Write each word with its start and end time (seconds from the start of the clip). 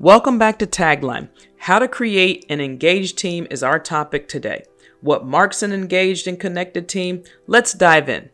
Welcome 0.00 0.38
back 0.38 0.60
to 0.60 0.66
Tagline. 0.68 1.28
How 1.56 1.80
to 1.80 1.88
create 1.88 2.46
an 2.48 2.60
engaged 2.60 3.18
team 3.18 3.48
is 3.50 3.64
our 3.64 3.80
topic 3.80 4.28
today. 4.28 4.62
What 5.00 5.26
marks 5.26 5.60
an 5.64 5.72
engaged 5.72 6.28
and 6.28 6.38
connected 6.38 6.88
team? 6.88 7.24
Let's 7.48 7.72
dive 7.72 8.08
in. 8.08 8.30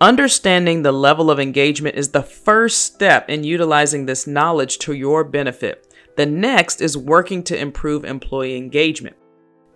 Understanding 0.00 0.80
the 0.80 0.90
level 0.90 1.30
of 1.30 1.38
engagement 1.38 1.96
is 1.96 2.08
the 2.08 2.22
first 2.22 2.80
step 2.80 3.28
in 3.28 3.44
utilizing 3.44 4.06
this 4.06 4.26
knowledge 4.26 4.78
to 4.78 4.94
your 4.94 5.22
benefit. 5.22 5.94
The 6.16 6.24
next 6.24 6.80
is 6.80 6.96
working 6.96 7.42
to 7.42 7.60
improve 7.60 8.06
employee 8.06 8.56
engagement. 8.56 9.16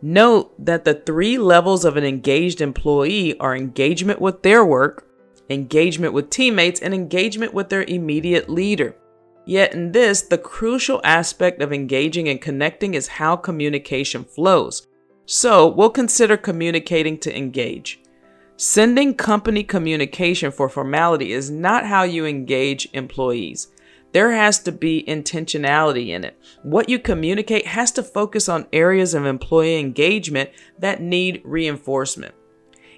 Note 0.01 0.55
that 0.65 0.87
the 0.87 0.95
three 0.95 1.37
levels 1.37 1.85
of 1.85 1.99
an 1.99 2.05
engaged 2.05 2.63
employee 2.63 3.39
are 3.39 3.55
engagement 3.55 4.23
with 4.23 4.43
their 4.43 4.65
work, 4.65 5.07
engagement 5.51 6.15
with 6.15 6.31
teammates, 6.31 6.81
and 6.81 6.95
engagement 6.95 7.53
with 7.53 7.69
their 7.69 7.83
immediate 7.83 8.49
leader. 8.49 8.97
Yet, 9.47 9.75
in 9.75 9.93
this, 9.93 10.23
the 10.23 10.39
crucial 10.39 11.01
aspect 11.05 11.63
of 11.63 11.73
engaging 11.73 12.29
and 12.29 12.41
connecting 12.41 12.95
is 12.95 13.07
how 13.07 13.37
communication 13.37 14.25
flows. 14.25 14.89
So, 15.25 15.69
we'll 15.69 15.91
consider 15.91 16.37
communicating 16.37 17.17
to 17.19 17.37
engage. 17.37 18.01
Sending 18.57 19.15
company 19.15 19.63
communication 19.63 20.51
for 20.51 20.69
formality 20.69 21.33
is 21.33 21.49
not 21.51 21.87
how 21.87 22.03
you 22.03 22.27
engage 22.27 22.89
employees. 22.93 23.69
There 24.13 24.33
has 24.33 24.59
to 24.61 24.73
be 24.73 25.05
intentionality 25.07 26.09
in 26.09 26.25
it. 26.25 26.39
What 26.63 26.89
you 26.89 26.99
communicate 26.99 27.67
has 27.67 27.93
to 27.93 28.03
focus 28.03 28.49
on 28.49 28.67
areas 28.73 29.15
of 29.15 29.27
employee 29.27 29.79
engagement 29.79 30.51
that 30.79 31.03
need 31.03 31.43
reinforcement. 31.45 32.35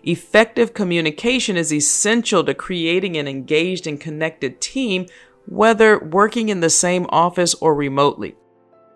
Effective 0.05 0.75
communication 0.75 1.57
is 1.57 1.73
essential 1.73 2.45
to 2.45 2.55
creating 2.55 3.17
an 3.17 3.27
engaged 3.27 3.87
and 3.87 4.01
connected 4.01 4.61
team, 4.61 5.07
whether 5.49 5.99
working 5.99 6.51
in 6.51 6.61
the 6.61 6.69
same 6.69 7.07
office 7.09 7.55
or 7.55 7.75
remotely. 7.75 8.37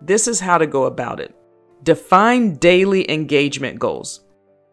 This 0.01 0.27
is 0.27 0.39
how 0.39 0.59
to 0.59 0.67
go 0.67 0.83
about 0.83 1.19
it. 1.19 1.35
Define 1.81 2.57
daily 2.57 3.09
engagement 3.09 3.79
goals. 3.79 4.21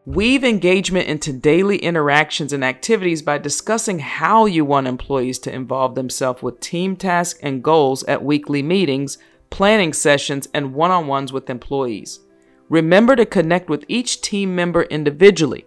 Weave 0.04 0.44
engagement 0.44 1.08
into 1.08 1.32
daily 1.32 1.78
interactions 1.78 2.52
and 2.52 2.62
activities 2.62 3.22
by 3.22 3.38
discussing 3.38 3.98
how 3.98 4.44
you 4.44 4.64
want 4.64 4.88
employees 4.88 5.38
to 5.38 5.54
involve 5.54 5.94
themselves 5.94 6.42
with 6.42 6.60
team 6.60 6.96
tasks 6.96 7.40
and 7.42 7.64
goals 7.64 8.04
at 8.04 8.22
weekly 8.22 8.62
meetings, 8.62 9.16
planning 9.48 9.94
sessions, 9.94 10.48
and 10.52 10.74
one 10.74 10.90
on 10.90 11.06
ones 11.06 11.32
with 11.32 11.48
employees. 11.48 12.20
Remember 12.68 13.16
to 13.16 13.24
connect 13.24 13.70
with 13.70 13.84
each 13.88 14.20
team 14.20 14.54
member 14.54 14.82
individually. 14.82 15.64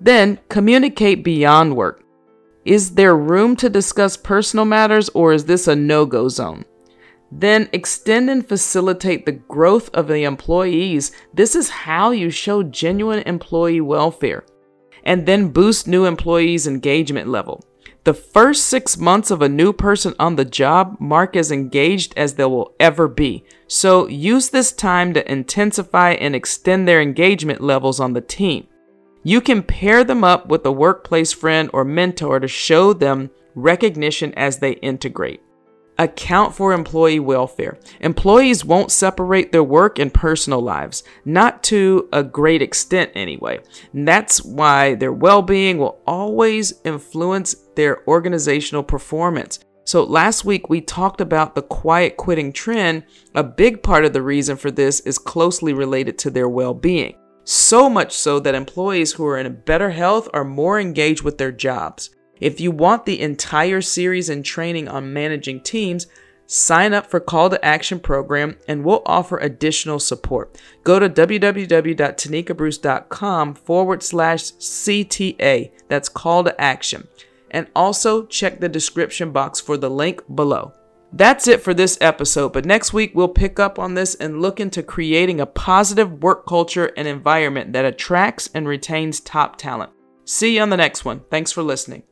Then 0.00 0.38
communicate 0.48 1.24
beyond 1.24 1.76
work. 1.76 2.03
Is 2.64 2.94
there 2.94 3.14
room 3.14 3.56
to 3.56 3.68
discuss 3.68 4.16
personal 4.16 4.64
matters 4.64 5.10
or 5.10 5.34
is 5.34 5.44
this 5.44 5.68
a 5.68 5.76
no 5.76 6.06
go 6.06 6.28
zone? 6.28 6.64
Then 7.30 7.68
extend 7.72 8.30
and 8.30 8.46
facilitate 8.46 9.26
the 9.26 9.32
growth 9.32 9.90
of 9.92 10.08
the 10.08 10.24
employees. 10.24 11.12
This 11.34 11.54
is 11.54 11.68
how 11.68 12.12
you 12.12 12.30
show 12.30 12.62
genuine 12.62 13.22
employee 13.26 13.82
welfare. 13.82 14.46
And 15.02 15.26
then 15.26 15.50
boost 15.50 15.86
new 15.86 16.06
employees' 16.06 16.66
engagement 16.66 17.28
level. 17.28 17.62
The 18.04 18.14
first 18.14 18.66
six 18.66 18.96
months 18.96 19.30
of 19.30 19.42
a 19.42 19.48
new 19.48 19.72
person 19.74 20.14
on 20.18 20.36
the 20.36 20.44
job 20.46 20.96
mark 20.98 21.36
as 21.36 21.50
engaged 21.52 22.14
as 22.16 22.34
they 22.34 22.44
will 22.46 22.74
ever 22.80 23.08
be. 23.08 23.44
So 23.66 24.08
use 24.08 24.48
this 24.48 24.72
time 24.72 25.12
to 25.12 25.30
intensify 25.30 26.12
and 26.12 26.34
extend 26.34 26.88
their 26.88 27.02
engagement 27.02 27.60
levels 27.60 28.00
on 28.00 28.14
the 28.14 28.22
team. 28.22 28.68
You 29.26 29.40
can 29.40 29.62
pair 29.62 30.04
them 30.04 30.22
up 30.22 30.48
with 30.48 30.66
a 30.66 30.72
workplace 30.72 31.32
friend 31.32 31.70
or 31.72 31.82
mentor 31.82 32.40
to 32.40 32.46
show 32.46 32.92
them 32.92 33.30
recognition 33.54 34.34
as 34.34 34.58
they 34.58 34.72
integrate. 34.72 35.40
Account 35.98 36.54
for 36.54 36.74
employee 36.74 37.20
welfare. 37.20 37.78
Employees 38.00 38.66
won't 38.66 38.90
separate 38.90 39.50
their 39.50 39.64
work 39.64 39.98
and 39.98 40.12
personal 40.12 40.60
lives, 40.60 41.04
not 41.24 41.62
to 41.64 42.06
a 42.12 42.22
great 42.22 42.60
extent 42.60 43.12
anyway. 43.14 43.60
And 43.94 44.06
that's 44.06 44.44
why 44.44 44.94
their 44.94 45.12
well 45.12 45.40
being 45.40 45.78
will 45.78 46.02
always 46.06 46.74
influence 46.84 47.54
their 47.76 48.06
organizational 48.06 48.82
performance. 48.82 49.58
So, 49.86 50.04
last 50.04 50.44
week 50.44 50.68
we 50.68 50.82
talked 50.82 51.22
about 51.22 51.54
the 51.54 51.62
quiet 51.62 52.18
quitting 52.18 52.52
trend. 52.52 53.04
A 53.34 53.44
big 53.44 53.82
part 53.82 54.04
of 54.04 54.12
the 54.12 54.22
reason 54.22 54.58
for 54.58 54.70
this 54.70 55.00
is 55.00 55.16
closely 55.16 55.72
related 55.72 56.18
to 56.18 56.30
their 56.30 56.48
well 56.48 56.74
being. 56.74 57.14
So 57.44 57.88
much 57.90 58.12
so 58.12 58.40
that 58.40 58.54
employees 58.54 59.12
who 59.12 59.26
are 59.26 59.38
in 59.38 59.60
better 59.66 59.90
health 59.90 60.30
are 60.32 60.44
more 60.44 60.80
engaged 60.80 61.22
with 61.22 61.36
their 61.36 61.52
jobs. 61.52 62.08
If 62.40 62.58
you 62.60 62.70
want 62.70 63.04
the 63.04 63.20
entire 63.20 63.82
series 63.82 64.30
and 64.30 64.44
training 64.44 64.88
on 64.88 65.12
managing 65.12 65.60
teams, 65.60 66.06
sign 66.46 66.94
up 66.94 67.10
for 67.10 67.18
Call 67.20 67.50
to 67.50 67.64
Action 67.64 68.00
program 68.00 68.56
and 68.66 68.84
we'll 68.84 69.02
offer 69.06 69.38
additional 69.38 69.98
support. 69.98 70.60
Go 70.82 70.98
to 70.98 71.08
www.tonikabruce.com 71.08 73.54
forward 73.54 74.02
slash 74.02 74.42
CTA. 74.42 75.70
That's 75.88 76.08
Call 76.08 76.44
to 76.44 76.60
Action. 76.60 77.08
And 77.50 77.68
also 77.76 78.26
check 78.26 78.60
the 78.60 78.68
description 78.68 79.32
box 79.32 79.60
for 79.60 79.76
the 79.76 79.90
link 79.90 80.22
below. 80.34 80.72
That's 81.16 81.46
it 81.46 81.62
for 81.62 81.72
this 81.72 81.96
episode, 82.00 82.52
but 82.52 82.64
next 82.64 82.92
week 82.92 83.12
we'll 83.14 83.28
pick 83.28 83.60
up 83.60 83.78
on 83.78 83.94
this 83.94 84.16
and 84.16 84.42
look 84.42 84.58
into 84.58 84.82
creating 84.82 85.40
a 85.40 85.46
positive 85.46 86.24
work 86.24 86.44
culture 86.44 86.90
and 86.96 87.06
environment 87.06 87.72
that 87.72 87.84
attracts 87.84 88.50
and 88.52 88.66
retains 88.66 89.20
top 89.20 89.56
talent. 89.56 89.92
See 90.24 90.56
you 90.56 90.62
on 90.62 90.70
the 90.70 90.76
next 90.76 91.04
one. 91.04 91.22
Thanks 91.30 91.52
for 91.52 91.62
listening. 91.62 92.02